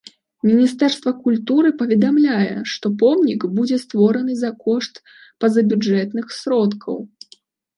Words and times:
Міністэрства 0.49 1.11
культуры 1.25 1.69
паведамляе, 1.81 2.55
што 2.73 2.91
помнік 3.03 3.45
будзе 3.59 3.77
створаны 3.85 4.33
за 4.41 4.51
кошт 4.65 4.93
пазабюджэтных 5.45 6.25
сродкаў. 6.41 6.97